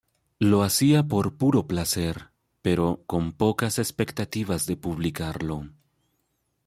[0.39, 2.31] Lo hacía por puro placer,
[2.63, 5.69] pero con pocas expectativas de publicarlo.